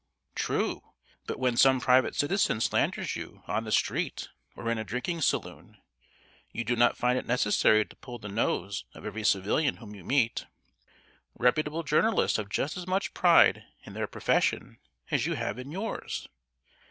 "True; 0.33 0.93
but 1.27 1.37
when 1.37 1.55
some 1.55 1.79
private 1.79 2.15
citizen 2.15 2.59
slanders 2.59 3.15
you 3.15 3.43
on 3.45 3.65
the 3.65 3.71
street 3.71 4.29
or 4.55 4.67
in 4.71 4.79
a 4.79 4.83
drinking 4.83 5.21
saloon, 5.21 5.77
you 6.51 6.63
do 6.63 6.75
not 6.75 6.97
find 6.97 7.19
it 7.19 7.27
necessary 7.27 7.85
to 7.85 7.95
pull 7.97 8.17
the 8.17 8.27
nose 8.27 8.83
of 8.95 9.05
every 9.05 9.23
civilian 9.23 9.75
whom 9.77 9.93
you 9.93 10.03
meet. 10.03 10.47
Reputable 11.37 11.83
journalists 11.83 12.37
have 12.37 12.49
just 12.49 12.77
as 12.77 12.87
much 12.87 13.13
pride 13.13 13.63
in 13.83 13.93
their 13.93 14.07
profession 14.07 14.79
as 15.11 15.27
you 15.27 15.35
have 15.35 15.59
in 15.59 15.69
yours. 15.69 16.27